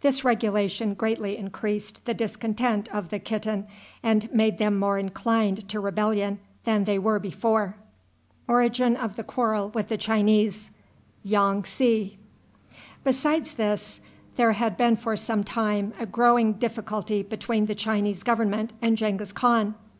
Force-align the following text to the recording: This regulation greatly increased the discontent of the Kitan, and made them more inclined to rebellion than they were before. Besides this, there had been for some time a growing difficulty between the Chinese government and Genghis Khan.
This 0.00 0.24
regulation 0.24 0.94
greatly 0.94 1.36
increased 1.36 2.04
the 2.04 2.12
discontent 2.12 2.88
of 2.92 3.10
the 3.10 3.20
Kitan, 3.20 3.68
and 4.02 4.28
made 4.32 4.58
them 4.58 4.76
more 4.76 4.98
inclined 4.98 5.68
to 5.68 5.78
rebellion 5.78 6.40
than 6.64 6.82
they 6.86 6.98
were 6.98 7.20
before. 7.20 7.76
Besides 8.48 8.74
this, 13.54 14.00
there 14.36 14.52
had 14.54 14.76
been 14.76 14.96
for 14.96 15.16
some 15.16 15.44
time 15.44 15.92
a 16.00 16.06
growing 16.06 16.52
difficulty 16.54 17.22
between 17.22 17.66
the 17.66 17.76
Chinese 17.76 18.24
government 18.24 18.72
and 18.82 18.98
Genghis 18.98 19.30
Khan. 19.32 19.76